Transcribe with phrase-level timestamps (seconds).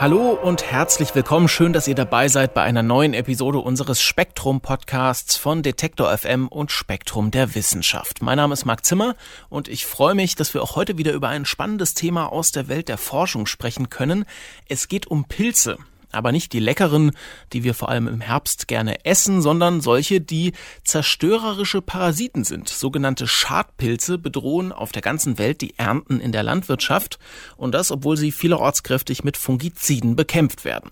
[0.00, 1.46] Hallo und herzlich willkommen.
[1.46, 6.48] Schön, dass ihr dabei seid bei einer neuen Episode unseres Spektrum Podcasts von Detektor FM
[6.48, 8.22] und Spektrum der Wissenschaft.
[8.22, 9.14] Mein Name ist Marc Zimmer
[9.50, 12.68] und ich freue mich, dass wir auch heute wieder über ein spannendes Thema aus der
[12.68, 14.24] Welt der Forschung sprechen können.
[14.70, 15.76] Es geht um Pilze
[16.12, 17.12] aber nicht die leckeren,
[17.52, 20.52] die wir vor allem im Herbst gerne essen, sondern solche, die
[20.84, 22.68] zerstörerische Parasiten sind.
[22.68, 27.18] Sogenannte Schadpilze bedrohen auf der ganzen Welt die Ernten in der Landwirtschaft
[27.56, 30.90] und das, obwohl sie vielerorts kräftig mit Fungiziden bekämpft werden.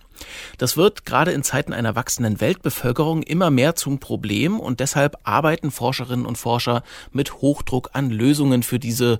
[0.59, 5.71] Das wird gerade in Zeiten einer wachsenden Weltbevölkerung immer mehr zum Problem und deshalb arbeiten
[5.71, 6.83] Forscherinnen und Forscher
[7.13, 9.19] mit Hochdruck an Lösungen für diese,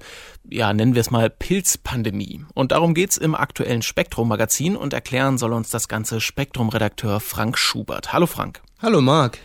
[0.49, 2.45] ja, nennen wir es mal Pilzpandemie.
[2.55, 8.13] Und darum geht's im aktuellen Spektrum-Magazin und erklären soll uns das ganze Spektrum-Redakteur Frank Schubert.
[8.13, 8.63] Hallo Frank.
[8.81, 9.39] Hallo Marc.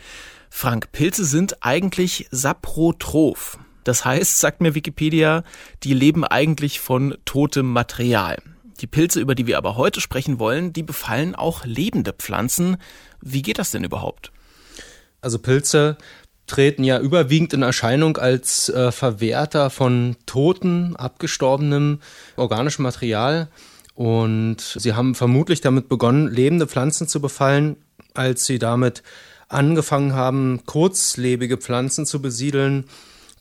[0.49, 3.57] Frank, Pilze sind eigentlich saprotroph.
[3.83, 5.43] Das heißt, sagt mir Wikipedia,
[5.83, 8.37] die leben eigentlich von totem Material.
[8.79, 12.77] Die Pilze, über die wir aber heute sprechen wollen, die befallen auch lebende Pflanzen.
[13.21, 14.31] Wie geht das denn überhaupt?
[15.21, 15.97] Also Pilze
[16.47, 21.99] treten ja überwiegend in Erscheinung als äh, Verwerter von toten, abgestorbenem
[22.35, 23.47] organischem Material.
[23.95, 27.77] Und sie haben vermutlich damit begonnen, lebende Pflanzen zu befallen,
[28.13, 29.03] als sie damit
[29.47, 32.85] angefangen haben, kurzlebige Pflanzen zu besiedeln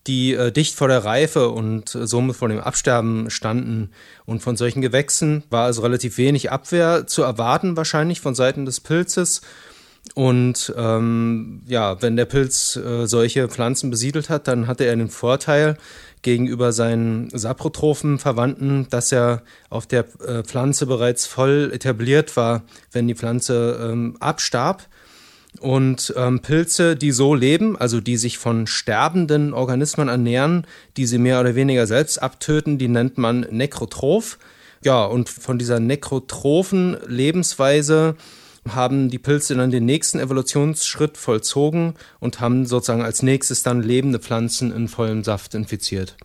[0.07, 3.91] die äh, dicht vor der Reife und äh, somit vor dem Absterben standen.
[4.25, 8.81] Und von solchen Gewächsen war also relativ wenig Abwehr zu erwarten, wahrscheinlich von Seiten des
[8.81, 9.43] Pilzes.
[10.15, 15.09] Und ähm, ja, wenn der Pilz äh, solche Pflanzen besiedelt hat, dann hatte er den
[15.09, 15.79] Vorteil
[16.23, 23.09] gegenüber seinen saprotrophen Verwandten, dass er auf der äh, Pflanze bereits voll etabliert war, wenn
[23.09, 24.87] die Pflanze ähm, abstarb.
[25.63, 31.19] Und ähm, Pilze, die so leben, also die sich von sterbenden Organismen ernähren, die sie
[31.19, 34.41] mehr oder weniger selbst abtöten, die nennt man Nekrotroph.
[34.83, 38.17] Ja, und von dieser nekrotrophen Lebensweise
[38.69, 44.19] haben die Pilze dann den nächsten Evolutionsschritt vollzogen und haben sozusagen als nächstes dann lebende
[44.19, 46.17] Pflanzen in vollem Saft infiziert.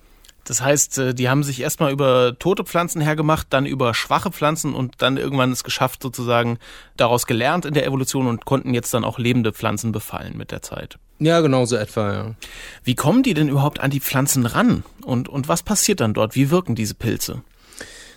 [0.47, 4.74] Das heißt, äh, die haben sich erstmal über tote Pflanzen hergemacht, dann über schwache Pflanzen
[4.74, 6.58] und dann irgendwann es geschafft, sozusagen
[6.96, 10.62] daraus gelernt in der Evolution und konnten jetzt dann auch lebende Pflanzen befallen mit der
[10.62, 10.97] Zeit.
[11.19, 12.36] Ja, genau so etwa, ja.
[12.84, 14.84] Wie kommen die denn überhaupt an die Pflanzen ran?
[15.03, 16.36] Und, und was passiert dann dort?
[16.36, 17.41] Wie wirken diese Pilze?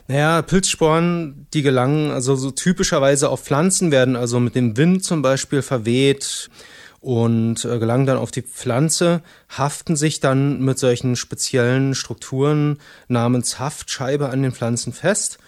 [0.06, 5.22] Naja, Pilzsporen, die gelangen also so typischerweise auf Pflanzen, werden also mit dem Wind zum
[5.22, 6.50] Beispiel verweht
[7.00, 12.78] und äh, gelangen dann auf die Pflanze, haften sich dann mit solchen speziellen Strukturen
[13.08, 15.38] namens Haftscheibe an den Pflanzen fest.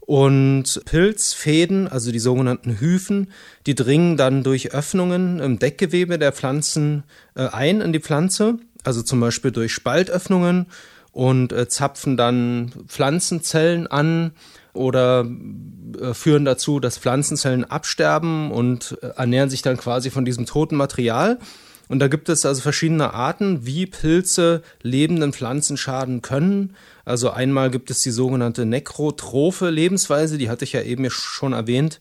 [0.00, 3.30] Und Pilzfäden, also die sogenannten Hyphen,
[3.66, 7.04] die dringen dann durch Öffnungen im Deckgewebe der Pflanzen
[7.36, 10.66] äh, ein in die Pflanze, also zum Beispiel durch Spaltöffnungen
[11.12, 14.32] und äh, zapfen dann Pflanzenzellen an
[14.72, 15.26] oder
[16.14, 21.38] führen dazu, dass Pflanzenzellen absterben und äh, ernähren sich dann quasi von diesem toten Material.
[21.88, 26.76] Und da gibt es also verschiedene Arten, wie Pilze lebenden Pflanzen schaden können.
[27.04, 31.98] Also einmal gibt es die sogenannte nekrotrophe Lebensweise, die hatte ich ja eben schon erwähnt.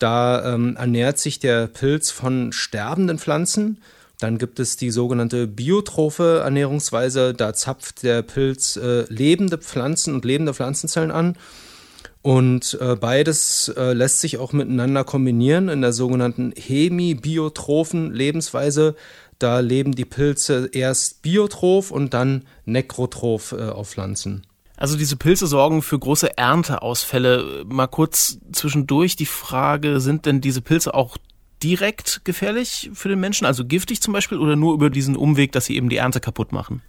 [0.00, 3.78] Da ähm, ernährt sich der Pilz von sterbenden Pflanzen.
[4.18, 7.34] Dann gibt es die sogenannte biotrophe Ernährungsweise.
[7.34, 11.36] Da zapft der Pilz äh, lebende Pflanzen und lebende Pflanzenzellen an.
[12.22, 18.96] Und äh, beides äh, lässt sich auch miteinander kombinieren in der sogenannten hemibiotrophen Lebensweise.
[19.38, 24.42] Da leben die Pilze erst biotroph und dann nekrotroph äh, auf Pflanzen.
[24.76, 27.64] Also diese Pilze sorgen für große Ernteausfälle.
[27.66, 31.16] Mal kurz zwischendurch die Frage, sind denn diese Pilze auch
[31.62, 35.66] direkt gefährlich für den Menschen, also giftig zum Beispiel, oder nur über diesen Umweg, dass
[35.66, 36.82] sie eben die Ernte kaputt machen?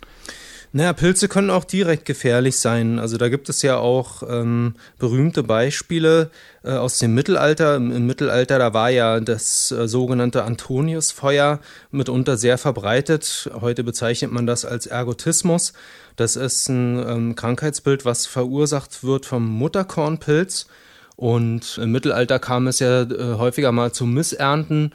[0.71, 2.99] Naja, Pilze können auch direkt gefährlich sein.
[2.99, 6.29] Also da gibt es ja auch ähm, berühmte Beispiele
[6.63, 7.75] äh, aus dem Mittelalter.
[7.75, 13.49] Im, Im, Mittelalter, da war ja das äh, sogenannte Antoniusfeuer mitunter sehr verbreitet.
[13.59, 15.73] Heute bezeichnet man das als Ergotismus.
[16.15, 20.67] Das ist ein ähm, Krankheitsbild, was verursacht wird vom Mutterkornpilz.
[21.15, 24.91] Und im Mittelalter kam es ja äh, häufiger mal zu Missernten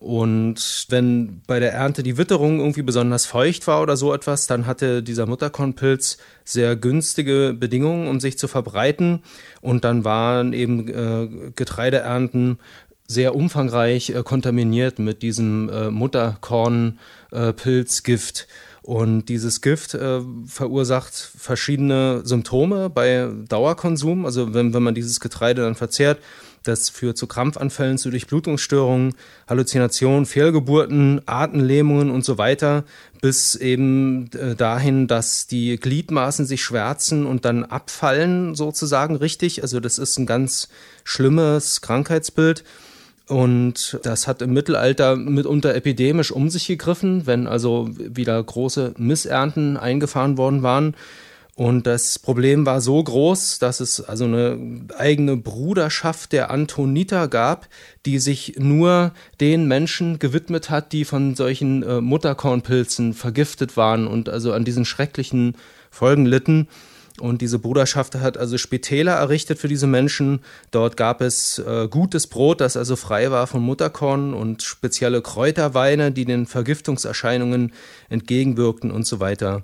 [0.00, 4.66] und wenn bei der Ernte die Witterung irgendwie besonders feucht war oder so etwas, dann
[4.66, 9.22] hatte dieser Mutterkornpilz sehr günstige Bedingungen, um sich zu verbreiten.
[9.60, 12.60] Und dann waren eben äh, Getreideernten
[13.06, 18.48] sehr umfangreich äh, kontaminiert mit diesem äh, Mutterkornpilzgift.
[18.80, 24.24] Und dieses Gift äh, verursacht verschiedene Symptome bei Dauerkonsum.
[24.24, 26.20] Also wenn, wenn man dieses Getreide dann verzehrt,
[26.62, 29.14] das führt zu Krampfanfällen, zu Durchblutungsstörungen,
[29.48, 32.84] Halluzinationen, Fehlgeburten, Atemlähmungen und so weiter,
[33.20, 39.62] bis eben äh, dahin, dass die Gliedmaßen sich schwärzen und dann abfallen sozusagen richtig.
[39.62, 40.68] Also das ist ein ganz
[41.04, 42.64] schlimmes Krankheitsbild.
[43.26, 49.76] Und das hat im Mittelalter mitunter epidemisch um sich gegriffen, wenn also wieder große Missernten
[49.76, 50.96] eingefahren worden waren.
[51.60, 57.68] Und das Problem war so groß, dass es also eine eigene Bruderschaft der Antoniter gab,
[58.06, 59.12] die sich nur
[59.42, 64.86] den Menschen gewidmet hat, die von solchen äh, Mutterkornpilzen vergiftet waren und also an diesen
[64.86, 65.54] schrecklichen
[65.90, 66.66] Folgen litten.
[67.20, 70.40] Und diese Bruderschaft hat also Spitäler errichtet für diese Menschen.
[70.70, 76.10] Dort gab es äh, gutes Brot, das also frei war von Mutterkorn und spezielle Kräuterweine,
[76.10, 77.74] die den Vergiftungserscheinungen
[78.08, 79.62] entgegenwirkten und so weiter.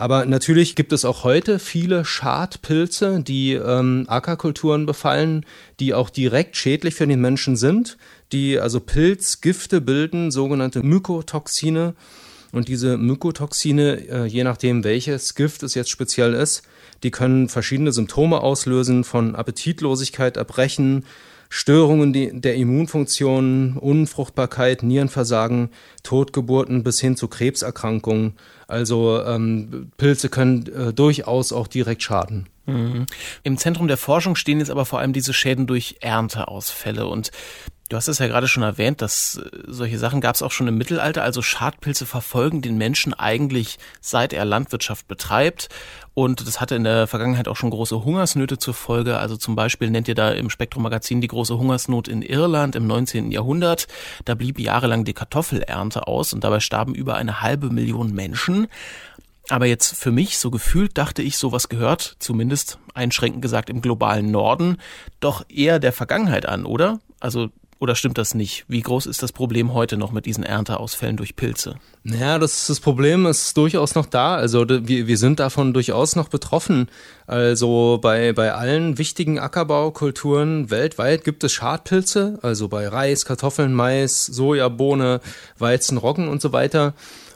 [0.00, 5.44] Aber natürlich gibt es auch heute viele Schadpilze, die ähm, Ackerkulturen befallen,
[5.78, 7.98] die auch direkt schädlich für den Menschen sind,
[8.32, 11.92] die also Pilzgifte bilden, sogenannte Mykotoxine.
[12.50, 16.62] Und diese Mykotoxine, äh, je nachdem welches Gift es jetzt speziell ist,
[17.02, 21.04] die können verschiedene Symptome auslösen, von Appetitlosigkeit, Erbrechen,
[21.52, 25.70] Störungen der Immunfunktion, Unfruchtbarkeit, Nierenversagen,
[26.04, 28.34] Totgeburten bis hin zu Krebserkrankungen.
[28.70, 32.48] Also ähm, Pilze können äh, durchaus auch direkt schaden.
[32.66, 33.06] Mhm.
[33.42, 37.06] Im Zentrum der Forschung stehen jetzt aber vor allem diese Schäden durch Ernteausfälle.
[37.06, 37.32] Und
[37.90, 40.68] Du hast es ja gerade schon erwähnt, dass äh, solche Sachen gab es auch schon
[40.68, 41.24] im Mittelalter.
[41.24, 45.68] Also Schadpilze verfolgen den Menschen eigentlich seit er Landwirtschaft betreibt.
[46.14, 49.18] Und das hatte in der Vergangenheit auch schon große Hungersnöte zur Folge.
[49.18, 52.86] Also zum Beispiel nennt ihr da im Spektrum Magazin die große Hungersnot in Irland im
[52.86, 53.32] 19.
[53.32, 53.88] Jahrhundert.
[54.24, 58.68] Da blieb jahrelang die Kartoffelernte aus und dabei starben über eine halbe Million Menschen.
[59.48, 64.30] Aber jetzt für mich, so gefühlt, dachte ich, sowas gehört, zumindest einschränkend gesagt im globalen
[64.30, 64.76] Norden,
[65.18, 67.00] doch eher der Vergangenheit an, oder?
[67.18, 68.66] Also oder stimmt das nicht?
[68.68, 71.76] Wie groß ist das Problem heute noch mit diesen Ernteausfällen durch Pilze?
[72.02, 74.36] Naja, das, das Problem ist durchaus noch da.
[74.36, 76.88] Also wir, wir sind davon durchaus noch betroffen.
[77.26, 84.26] Also bei, bei allen wichtigen Ackerbaukulturen weltweit gibt es Schadpilze, also bei Reis, Kartoffeln, Mais,
[84.26, 85.22] Sojabohne,
[85.58, 86.92] Weizen, Roggen und so weiter.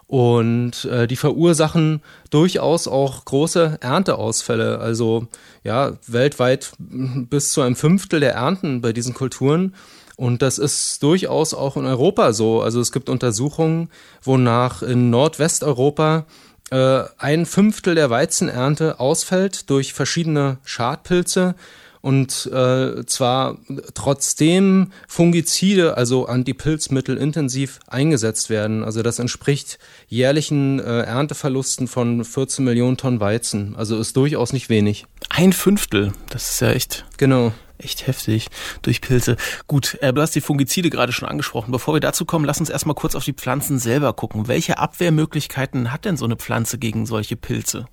[0.07, 4.79] Und äh, die verursachen durchaus auch große Ernteausfälle.
[4.79, 5.27] Also
[5.63, 9.75] ja, weltweit bis zu einem Fünftel der Ernten bei diesen Kulturen
[10.17, 12.63] und das ist durchaus auch in Europa so.
[12.63, 13.91] Also es gibt Untersuchungen,
[14.23, 16.27] wonach in Nordwesteuropa
[16.71, 21.55] äh, ein Fünftel der Weizenernte ausfällt durch verschiedene Schadpilze.
[22.01, 23.57] Und äh, zwar
[23.95, 28.85] trotzdem Fungizide, also Antipilzmittel, intensiv eingesetzt werden.
[28.85, 29.79] Also das entspricht
[30.09, 33.75] jährlichen äh, Ernteverlusten von 14 Millionen Tonnen Weizen.
[33.75, 35.07] Also ist durchaus nicht wenig.
[35.31, 37.07] Ein Fünftel, das ist ja echt.
[37.17, 38.49] Genau echt heftig
[38.83, 39.37] durch Pilze.
[39.67, 41.73] Gut, äh, du hast die Fungizide gerade schon angesprochen.
[41.73, 44.49] Bevor wir dazu kommen, lass uns erstmal kurz auf die Pflanzen selber gucken.
[44.49, 47.87] Welche Abwehrmöglichkeiten hat denn so eine Pflanze gegen solche Pilze?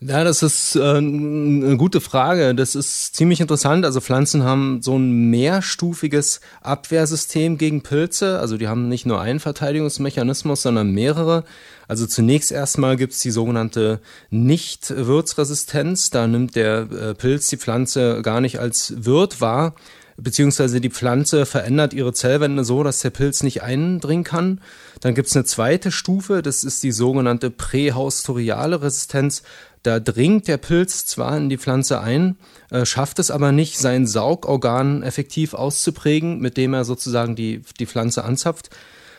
[0.00, 2.54] Ja, das ist äh, eine gute Frage.
[2.54, 3.84] Das ist ziemlich interessant.
[3.84, 8.38] Also Pflanzen haben so ein mehrstufiges Abwehrsystem gegen Pilze.
[8.38, 11.44] Also die haben nicht nur einen Verteidigungsmechanismus, sondern mehrere.
[11.88, 16.10] Also zunächst erstmal gibt's die sogenannte Nicht-Wirtsresistenz.
[16.10, 19.74] Da nimmt der äh, Pilz die Pflanze gar nicht als Wirt wahr,
[20.18, 24.60] beziehungsweise die Pflanze verändert ihre Zellwände so, dass der Pilz nicht eindringen kann.
[25.00, 29.42] Dann gibt's eine zweite Stufe, das ist die sogenannte prähaustoriale Resistenz.
[29.82, 32.36] Da dringt der Pilz zwar in die Pflanze ein,
[32.70, 37.86] äh, schafft es aber nicht, sein Saugorgan effektiv auszuprägen, mit dem er sozusagen die, die
[37.86, 38.70] Pflanze anzapft.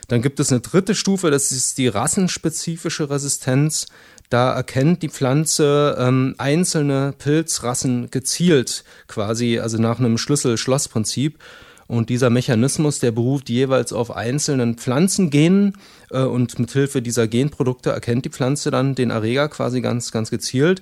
[0.10, 3.86] Dann gibt es eine dritte Stufe, das ist die rassenspezifische Resistenz.
[4.30, 11.40] Da erkennt die Pflanze ähm, einzelne Pilzrassen gezielt, quasi, also nach einem Schlüssel-Schloss-Prinzip.
[11.88, 15.78] Und dieser Mechanismus, der beruht jeweils auf einzelnen Pflanzengenen
[16.12, 20.82] äh, und mithilfe dieser Genprodukte erkennt die Pflanze dann den Erreger quasi ganz, ganz gezielt.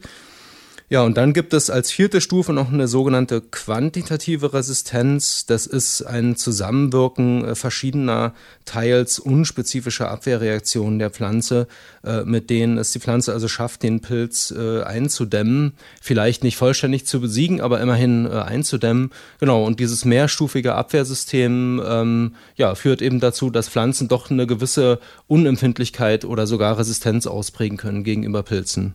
[0.90, 5.46] Ja, und dann gibt es als vierte Stufe noch eine sogenannte quantitative Resistenz.
[5.46, 11.68] Das ist ein Zusammenwirken äh, verschiedener, teils unspezifischer Abwehrreaktionen der Pflanze,
[12.06, 15.74] äh, mit denen es die Pflanze also schafft, den Pilz äh, einzudämmen.
[16.02, 19.12] Vielleicht nicht vollständig zu besiegen, aber immerhin einzudämmen.
[19.42, 25.00] Genau, und dieses mehrstufige Abwehrsystem ähm, ja, führt eben dazu, dass Pflanzen doch eine gewisse
[25.28, 28.94] Unempfindlichkeit oder sogar Resistenz ausprägen können gegenüber Pilzen.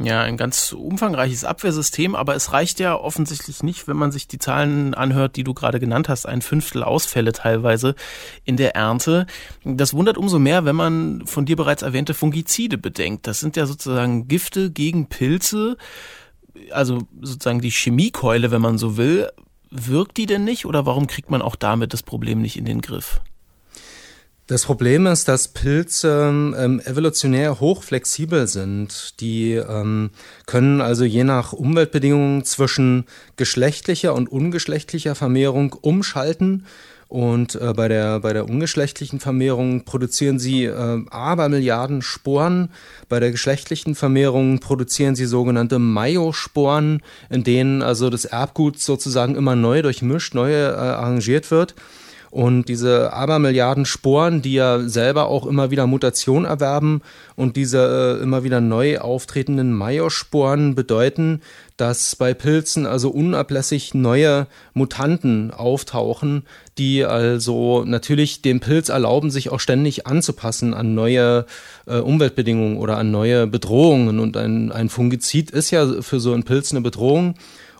[0.00, 4.38] Ja, ein ganz umfangreiches Abwehrsystem, aber es reicht ja offensichtlich nicht, wenn man sich die
[4.38, 7.96] Zahlen anhört, die du gerade genannt hast, ein Fünftel Ausfälle teilweise
[8.44, 9.26] in der Ernte.
[9.64, 13.26] Das wundert umso mehr, wenn man von dir bereits erwähnte Fungizide bedenkt.
[13.26, 15.76] Das sind ja sozusagen Gifte gegen Pilze,
[16.70, 19.28] also sozusagen die Chemiekeule, wenn man so will.
[19.70, 22.80] Wirkt die denn nicht oder warum kriegt man auch damit das Problem nicht in den
[22.82, 23.20] Griff?
[24.48, 26.10] Das Problem ist, dass Pilze
[26.56, 29.20] ähm, evolutionär hochflexibel sind.
[29.20, 30.08] Die ähm,
[30.46, 33.04] können also je nach Umweltbedingungen zwischen
[33.36, 36.64] geschlechtlicher und ungeschlechtlicher Vermehrung umschalten.
[37.08, 42.70] Und äh, bei, der, bei der ungeschlechtlichen Vermehrung produzieren sie äh, Abermilliarden Sporen.
[43.10, 49.56] Bei der geschlechtlichen Vermehrung produzieren sie sogenannte Meiosporen, in denen also das Erbgut sozusagen immer
[49.56, 51.74] neu durchmischt, neu äh, arrangiert wird.
[52.30, 57.00] Und diese Abermilliarden Sporen, die ja selber auch immer wieder Mutation erwerben
[57.36, 61.40] und diese äh, immer wieder neu auftretenden Meiosporen bedeuten,
[61.78, 66.42] dass bei Pilzen also unablässig neue Mutanten auftauchen,
[66.76, 71.46] die also natürlich dem Pilz erlauben, sich auch ständig anzupassen an neue
[71.86, 74.18] äh, Umweltbedingungen oder an neue Bedrohungen.
[74.18, 77.36] Und ein, ein Fungizid ist ja für so einen Pilz eine Bedrohung.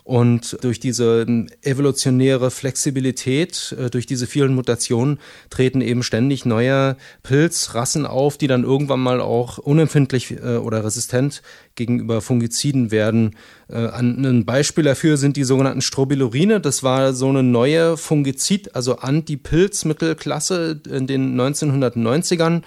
[0.09, 1.27] Und durch diese
[1.61, 5.19] evolutionäre Flexibilität, äh, durch diese vielen Mutationen
[5.51, 11.43] treten eben ständig neue Pilzrassen auf, die dann irgendwann mal auch unempfindlich äh, oder resistent
[11.75, 13.35] gegenüber Fungiziden werden.
[13.67, 16.59] Äh, ein Beispiel dafür sind die sogenannten Strobilurine.
[16.59, 22.63] Das war so eine neue Fungizid, also Antipilzmittelklasse in den 1990ern.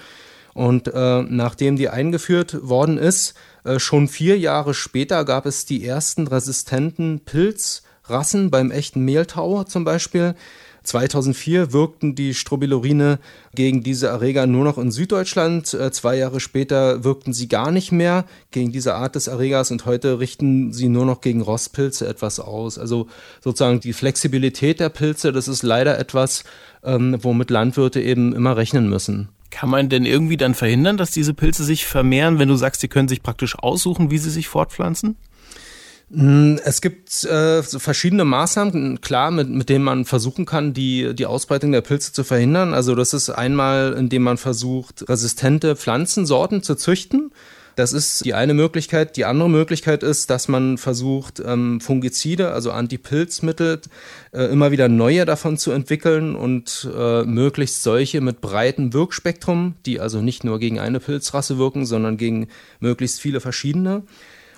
[0.54, 5.84] Und äh, nachdem die eingeführt worden ist, äh, schon vier Jahre später gab es die
[5.84, 10.34] ersten resistenten Pilzrassen beim echten Mehltau zum Beispiel.
[10.84, 13.18] 2004 wirkten die Strobilurine
[13.54, 15.72] gegen diese Erreger nur noch in Süddeutschland.
[15.74, 19.86] Äh, zwei Jahre später wirkten sie gar nicht mehr gegen diese Art des Erregers und
[19.86, 22.78] heute richten sie nur noch gegen Rostpilze etwas aus.
[22.78, 23.06] Also
[23.40, 26.44] sozusagen die Flexibilität der Pilze, das ist leider etwas,
[26.82, 29.28] ähm, womit Landwirte eben immer rechnen müssen.
[29.52, 32.88] Kann man denn irgendwie dann verhindern, dass diese Pilze sich vermehren, wenn du sagst, sie
[32.88, 35.16] können sich praktisch aussuchen, wie sie sich fortpflanzen?
[36.10, 41.26] Hm, es gibt äh, verschiedene Maßnahmen, klar, mit, mit denen man versuchen kann, die, die
[41.26, 42.72] Ausbreitung der Pilze zu verhindern.
[42.72, 47.30] Also das ist einmal, indem man versucht, resistente Pflanzensorten zu züchten.
[47.74, 49.16] Das ist die eine Möglichkeit.
[49.16, 53.80] Die andere Möglichkeit ist, dass man versucht, ähm, Fungizide, also Antipilzmittel,
[54.32, 60.00] äh, immer wieder neue davon zu entwickeln und äh, möglichst solche mit breitem Wirkspektrum, die
[60.00, 62.48] also nicht nur gegen eine Pilzrasse wirken, sondern gegen
[62.80, 64.02] möglichst viele verschiedene.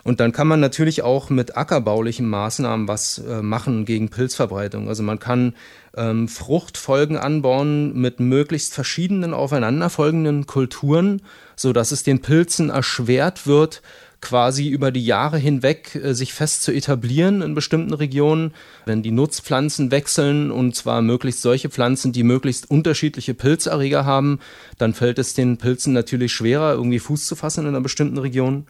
[0.04, 4.88] Und dann kann man natürlich auch mit ackerbaulichen Maßnahmen was äh, machen gegen Pilzverbreitung.
[4.88, 5.54] Also man kann
[5.96, 11.22] ähm, Fruchtfolgen anbauen mit möglichst verschiedenen aufeinanderfolgenden Kulturen,
[11.56, 13.80] so dass es den Pilzen erschwert wird,
[14.20, 18.52] quasi über die Jahre hinweg äh, sich fest zu etablieren in bestimmten Regionen,
[18.84, 24.40] wenn die Nutzpflanzen wechseln und zwar möglichst solche Pflanzen, die möglichst unterschiedliche Pilzerreger haben,
[24.76, 28.66] dann fällt es den Pilzen natürlich schwerer, irgendwie Fuß zu fassen in einer bestimmten Region.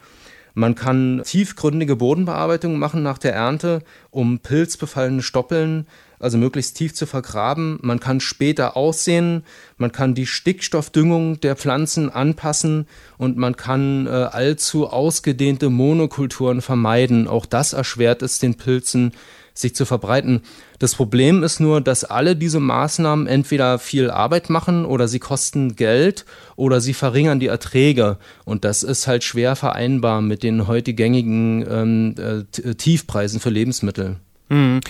[0.55, 5.87] Man kann tiefgründige Bodenbearbeitung machen nach der Ernte, um pilzbefallene Stoppeln
[6.25, 7.79] also möglichst tief zu vergraben.
[7.83, 9.45] Man kann später aussehen,
[9.77, 12.87] man kann die Stickstoffdüngung der Pflanzen anpassen
[13.19, 17.29] und man kann äh, allzu ausgedehnte Monokulturen vermeiden.
[17.29, 19.13] Auch das erschwert es den Pilzen,
[19.53, 20.41] sich zu verbreiten.
[20.85, 25.77] Das Problem ist nur, dass alle diese Maßnahmen entweder viel Arbeit machen oder sie kosten
[25.77, 26.27] Geld
[26.57, 28.19] oder sie verringern die Erträge.
[28.45, 34.17] Und das ist halt schwer vereinbar mit den heute gängigen ähm, äh, Tiefpreisen für Lebensmittel.
[34.51, 34.81] Mhm.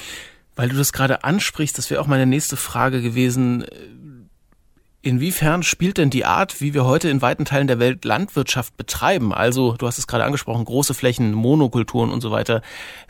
[0.57, 3.65] Weil du das gerade ansprichst, das wäre auch meine nächste Frage gewesen.
[5.05, 9.35] Inwiefern spielt denn die Art, wie wir heute in weiten Teilen der Welt Landwirtschaft betreiben,
[9.35, 12.63] also du hast es gerade angesprochen, große Flächen, Monokulturen und so weiter,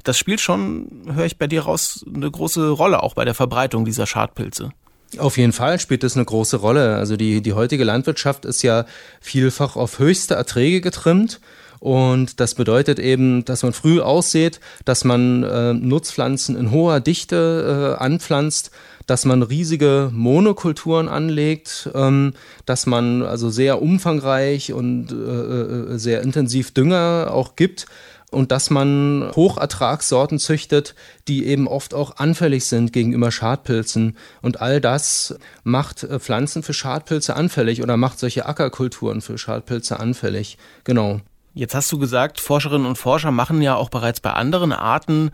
[0.03, 3.85] das spielt schon, höre ich bei dir raus, eine große Rolle auch bei der Verbreitung
[3.85, 4.71] dieser Schadpilze?
[5.19, 6.97] Auf jeden Fall spielt das eine große Rolle.
[6.97, 8.87] Also die, die heutige Landwirtschaft ist ja
[9.21, 11.41] vielfach auf höchste Erträge getrimmt.
[11.79, 17.97] Und das bedeutet eben, dass man früh aussät, dass man äh, Nutzpflanzen in hoher Dichte
[18.01, 18.71] äh, anpflanzt,
[19.07, 22.35] dass man riesige Monokulturen anlegt, ähm,
[22.67, 27.87] dass man also sehr umfangreich und äh, äh, sehr intensiv Dünger auch gibt
[28.35, 30.95] und dass man Hochertragssorten züchtet,
[31.29, 34.17] die eben oft auch anfällig sind gegenüber Schadpilzen.
[34.43, 40.01] Und all das macht äh, Pflanzen für Schadpilze anfällig oder macht solche Ackerkulturen für Schadpilze
[40.01, 40.59] anfällig.
[40.83, 41.21] Genau.
[41.57, 45.31] Jetzt hast du gesagt, Forscherinnen und Forscher machen ja auch bereits bei anderen Arten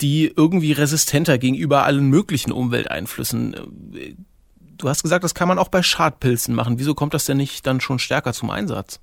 [0.00, 3.56] die irgendwie resistenter gegenüber allen möglichen Umwelteinflüssen.
[4.76, 6.78] Du hast gesagt, das kann man auch bei Schadpilzen machen.
[6.78, 9.00] Wieso kommt das denn nicht dann schon stärker zum Einsatz?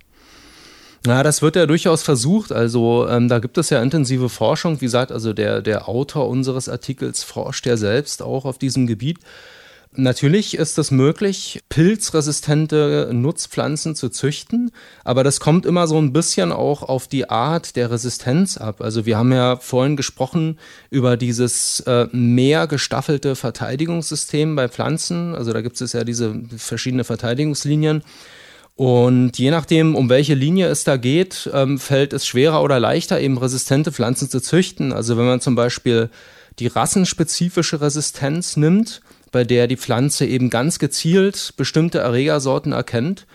[1.05, 2.51] Na, das wird ja durchaus versucht.
[2.51, 4.81] Also ähm, da gibt es ja intensive Forschung.
[4.81, 9.19] Wie gesagt, also der, der Autor unseres Artikels forscht ja selbst auch auf diesem Gebiet.
[9.97, 14.71] Natürlich ist es möglich, pilzresistente Nutzpflanzen zu züchten,
[15.03, 18.81] aber das kommt immer so ein bisschen auch auf die Art der Resistenz ab.
[18.81, 20.59] Also wir haben ja vorhin gesprochen
[20.89, 25.35] über dieses äh, mehr gestaffelte Verteidigungssystem bei Pflanzen.
[25.35, 28.03] Also da gibt es ja diese verschiedenen Verteidigungslinien.
[28.75, 33.21] Und je nachdem, um welche Linie es da geht, ähm, fällt es schwerer oder leichter,
[33.21, 34.91] eben resistente Pflanzen zu züchten.
[34.91, 36.09] Also wenn man zum Beispiel
[36.59, 39.01] die rassenspezifische Resistenz nimmt,
[39.35, 43.27] bei der die Pflanze eben ganz gezielt bestimmte Erregersorten erkennt,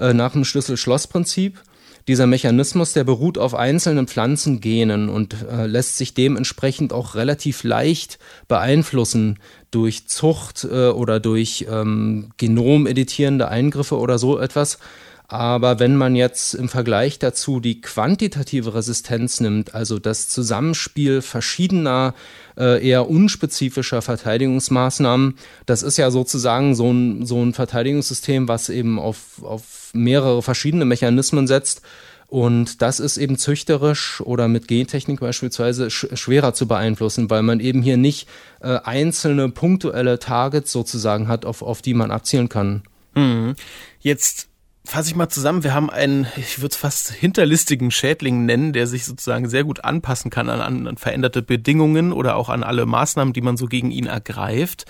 [0.00, 1.62] äh, nach dem Schlüssel-Schloss-Prinzip.
[2.08, 8.18] Dieser Mechanismus, der beruht auf einzelnen Pflanzengenen und äh, lässt sich dementsprechend auch relativ leicht
[8.48, 9.38] beeinflussen
[9.70, 14.78] durch Zucht äh, oder durch ähm, genomeditierende Eingriffe oder so etwas.
[15.26, 22.14] Aber wenn man jetzt im Vergleich dazu die quantitative Resistenz nimmt, also das Zusammenspiel verschiedener
[22.58, 28.98] äh, eher unspezifischer Verteidigungsmaßnahmen, das ist ja sozusagen so ein, so ein Verteidigungssystem, was eben
[28.98, 31.80] auf, auf mehrere verschiedene Mechanismen setzt.
[32.26, 37.60] Und das ist eben züchterisch oder mit Gentechnik beispielsweise sch schwerer zu beeinflussen, weil man
[37.60, 38.28] eben hier nicht
[38.60, 42.82] äh, einzelne punktuelle Targets sozusagen hat, auf, auf die man abzielen kann.
[43.14, 43.54] Mhm.
[44.00, 44.48] Jetzt
[44.84, 48.86] fasse ich mal zusammen, wir haben einen, ich würde es fast hinterlistigen Schädling nennen, der
[48.86, 53.32] sich sozusagen sehr gut anpassen kann an, an, veränderte Bedingungen oder auch an alle Maßnahmen,
[53.32, 54.84] die man so gegen ihn ergreift.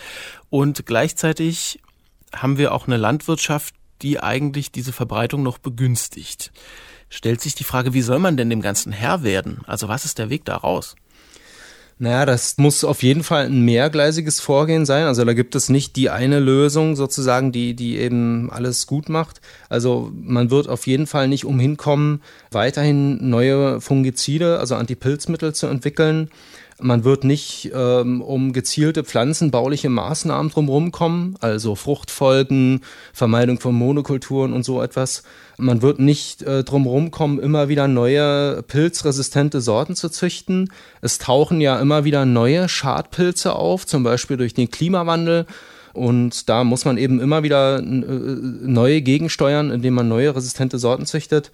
[0.51, 1.81] Und gleichzeitig
[2.35, 6.53] haben wir auch eine Landwirtschaft, die eigentlich diese Verbreitung noch begünstigt.
[7.09, 9.61] Stellt sich die Frage, wie soll man denn dem Ganzen Herr werden?
[9.67, 10.97] Also was ist der Weg da raus?
[11.99, 15.05] Naja, das muss auf jeden Fall ein mehrgleisiges Vorgehen sein.
[15.05, 19.41] Also da gibt es nicht die eine Lösung sozusagen, die, die eben alles gut macht.
[19.69, 22.21] Also man wird auf jeden Fall nicht umhin kommen,
[22.51, 26.31] weiterhin neue Fungizide, also Antipilzmittel zu entwickeln.
[26.81, 32.81] Man wird nicht ähm, um gezielte pflanzenbauliche Maßnahmen drumherum kommen, also Fruchtfolgen,
[33.13, 35.23] Vermeidung von Monokulturen und so etwas.
[35.57, 40.73] Man wird nicht äh, drumherum kommen, immer wieder neue pilzresistente Sorten zu züchten.
[41.01, 45.47] Es tauchen ja immer wieder neue Schadpilze auf, zum Beispiel durch den Klimawandel.
[45.93, 51.07] Und da muss man eben immer wieder äh, neue gegensteuern, indem man neue resistente Sorten
[51.07, 51.53] züchtet.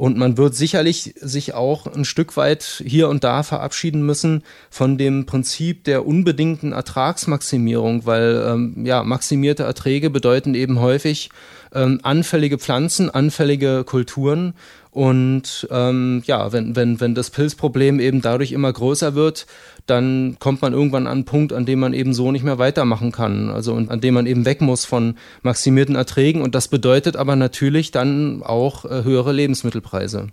[0.00, 4.96] Und man wird sicherlich sich auch ein Stück weit hier und da verabschieden müssen von
[4.96, 11.28] dem Prinzip der unbedingten Ertragsmaximierung, weil ähm, ja, maximierte Erträge bedeuten eben häufig
[11.74, 14.54] ähm, anfällige Pflanzen, anfällige Kulturen.
[14.90, 19.46] Und ähm, ja, wenn, wenn, wenn das Pilzproblem eben dadurch immer größer wird,
[19.90, 23.12] dann kommt man irgendwann an einen Punkt, an dem man eben so nicht mehr weitermachen
[23.12, 23.50] kann.
[23.50, 26.42] Also und an dem man eben weg muss von maximierten Erträgen.
[26.42, 30.28] Und das bedeutet aber natürlich dann auch äh, höhere Lebensmittelpreise.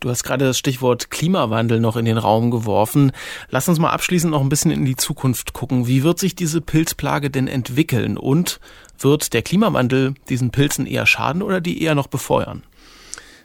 [0.00, 3.10] Du hast gerade das Stichwort Klimawandel noch in den Raum geworfen.
[3.50, 5.88] Lass uns mal abschließend noch ein bisschen in die Zukunft gucken.
[5.88, 8.16] Wie wird sich diese Pilzplage denn entwickeln?
[8.16, 8.60] Und
[9.00, 12.62] wird der Klimawandel diesen Pilzen eher schaden oder die eher noch befeuern?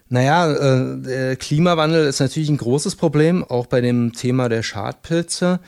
[0.09, 5.59] Naja, äh, Klimawandel ist natürlich ein großes Problem, auch bei dem Thema der Schadpilze.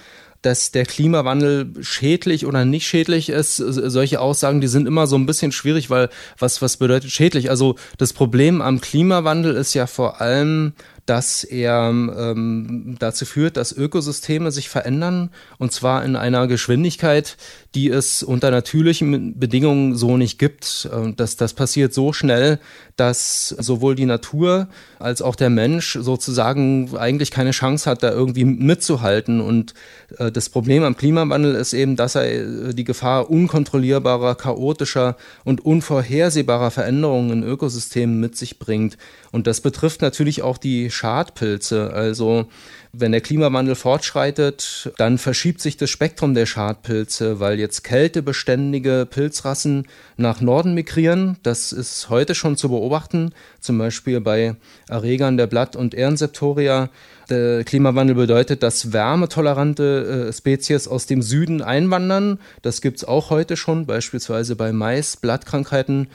[0.42, 5.26] Dass der Klimawandel schädlich oder nicht schädlich ist, solche Aussagen, die sind immer so ein
[5.26, 7.50] bisschen schwierig, weil was, was bedeutet schädlich?
[7.50, 10.74] Also das Problem am Klimawandel ist ja vor allem,
[11.06, 17.38] dass er ähm, dazu führt, dass Ökosysteme sich verändern und zwar in einer Geschwindigkeit,
[17.76, 20.90] die es unter natürlichen Bedingungen so nicht gibt.
[21.18, 22.60] Das, das passiert so schnell,
[22.96, 28.46] dass sowohl die Natur als auch der Mensch sozusagen eigentlich keine Chance hat, da irgendwie
[28.46, 29.42] mitzuhalten.
[29.42, 29.74] Und
[30.18, 35.66] äh, das Problem am Klimawandel ist eben, dass er äh, die Gefahr unkontrollierbarer, chaotischer und
[35.66, 38.98] unvorhersehbarer Veränderungen in Ökosystemen mit sich bringt.
[39.36, 41.92] Und das betrifft natürlich auch die Schadpilze.
[41.92, 42.48] Also
[42.94, 49.88] wenn der Klimawandel fortschreitet, dann verschiebt sich das Spektrum der Schadpilze, weil jetzt kältebeständige Pilzrassen
[50.16, 51.36] nach Norden migrieren.
[51.44, 54.56] Das ist heute schon zu beobachten, zum Beispiel bei
[54.88, 56.90] Erregern der Blatt- und Ehrenseptoria.
[57.30, 62.40] Der Klimawandel bedeutet, dass wärmetolerante äh, Spezies aus dem Süden einwandern.
[62.62, 66.08] Das gibt es auch heute schon, beispielsweise bei Mais, Blattkrankheiten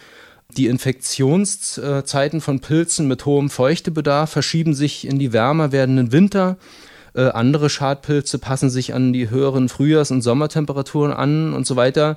[0.56, 6.56] die Infektionszeiten von Pilzen mit hohem Feuchtebedarf verschieben sich in die wärmer werdenden Winter.
[7.14, 12.16] Äh, andere Schadpilze passen sich an die höheren Frühjahrs- und Sommertemperaturen an und so weiter.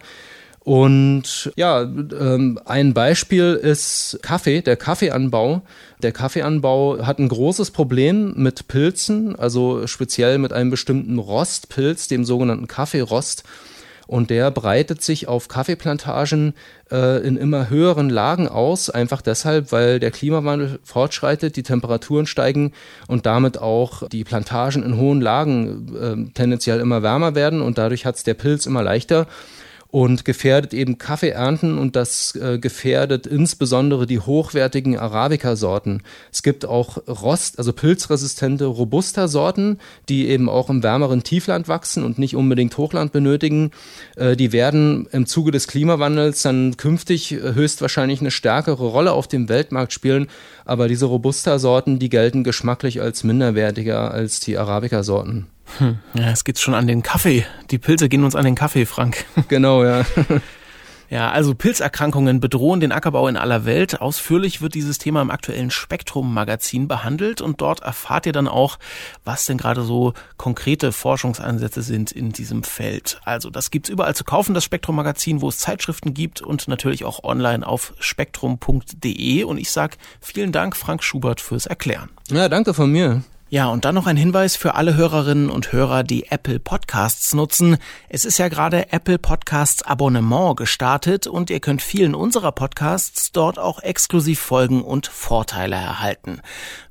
[0.63, 5.62] Und ja, ähm, ein Beispiel ist Kaffee, der Kaffeeanbau.
[6.02, 12.24] Der Kaffeeanbau hat ein großes Problem mit Pilzen, also speziell mit einem bestimmten Rostpilz, dem
[12.24, 13.43] sogenannten Kaffeerost.
[14.13, 16.54] Und der breitet sich auf Kaffeeplantagen
[16.91, 22.73] äh, in immer höheren Lagen aus, einfach deshalb, weil der Klimawandel fortschreitet, die Temperaturen steigen
[23.08, 28.06] und damit auch die Plantagen in hohen Lagen äh, tendenziell immer wärmer werden und dadurch
[28.06, 29.26] hat es der Pilz immer leichter
[29.93, 36.01] und gefährdet eben Kaffeeernten und das äh, gefährdet insbesondere die hochwertigen Arabica-Sorten.
[36.32, 39.77] Es gibt auch Rost, also pilzresistente Robusta-Sorten,
[40.10, 43.69] die eben auch im wärmeren Tiefland wachsen und nicht unbedingt Hochland benötigen.
[44.15, 49.27] Äh, die werden im Zuge des Klimawandels dann künftig äh, höchstwahrscheinlich eine stärkere Rolle auf
[49.27, 50.25] dem Weltmarkt spielen,
[50.65, 55.45] aber diese Robusta-Sorten, die gelten geschmacklich als minderwertiger als die Arabica-Sorten.
[55.78, 55.99] Hm.
[56.13, 57.45] Ja, es geht schon an den Kaffee.
[57.71, 59.26] Die Pilze gehen uns an den Kaffee, Frank.
[59.47, 60.06] Genau, ja.
[61.13, 64.02] Ja, also Pilzerkrankungen bedrohen den Ackerbau in aller Welt.
[64.02, 68.80] Ausführlich wird dieses Thema im aktuellen Spektrum-Magazin behandelt und dort erfahrt ihr dann auch,
[69.23, 73.21] was denn gerade so konkrete Forschungsansätze sind in diesem Feld.
[73.26, 77.23] Also das gibt's überall zu kaufen, das Spektrum-Magazin, wo es Zeitschriften gibt und natürlich auch
[77.23, 79.43] online auf spektrum.de.
[79.43, 82.10] Und ich sag vielen Dank, Frank Schubert, fürs Erklären.
[82.32, 83.21] Ja, danke von mir.
[83.53, 87.77] Ja, und dann noch ein Hinweis für alle Hörerinnen und Hörer, die Apple Podcasts nutzen.
[88.09, 93.59] Es ist ja gerade Apple Podcasts Abonnement gestartet und ihr könnt vielen unserer Podcasts dort
[93.59, 96.41] auch exklusiv folgen und Vorteile erhalten.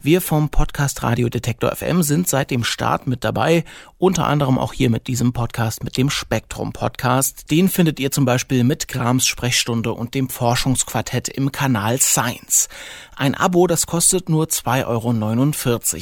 [0.01, 3.65] Wir vom Podcast Radio Detektor FM sind seit dem Start mit dabei,
[3.99, 7.51] unter anderem auch hier mit diesem Podcast, mit dem Spektrum Podcast.
[7.51, 12.69] Den findet ihr zum Beispiel mit Grams Sprechstunde und dem Forschungsquartett im Kanal Science.
[13.17, 14.87] Ein Abo, das kostet nur 2,49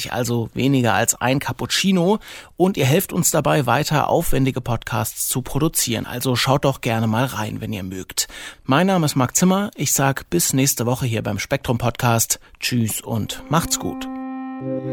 [0.06, 2.18] Euro, also weniger als ein Cappuccino
[2.56, 6.06] und ihr helft uns dabei weiter aufwendige Podcasts zu produzieren.
[6.06, 8.28] Also schaut doch gerne mal rein, wenn ihr mögt.
[8.64, 9.70] Mein Name ist Marc Zimmer.
[9.74, 12.40] Ich sag bis nächste Woche hier beim Spektrum Podcast.
[12.60, 14.06] Tschüss und macht's gut.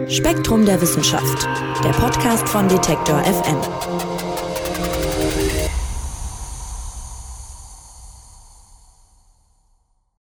[0.07, 1.47] Spektrum der Wissenschaft,
[1.83, 4.46] der Podcast von Detektor FM.